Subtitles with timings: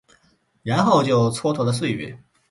[0.63, 2.19] 然后就蹉跎了岁月